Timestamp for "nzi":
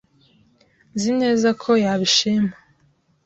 0.93-1.11